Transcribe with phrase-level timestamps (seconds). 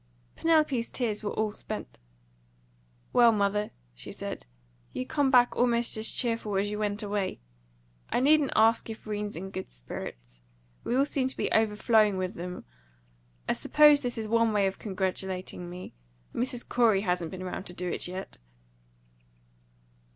[0.35, 1.99] Penelope's tears were all spent.
[3.13, 4.47] "Well, mother," she said,
[4.93, 7.39] "you come back almost as cheerful as you went away.
[8.09, 10.41] I needn't ask if 'Rene's in good spirits.
[10.83, 12.65] We all seem to be overflowing with them.
[13.47, 15.93] I suppose this is one way of congratulating me.
[16.33, 16.67] Mrs.
[16.67, 18.39] Corey hasn't been round to do it yet."